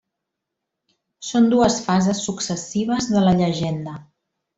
[1.27, 3.95] Són dues fases successives de la llegenda.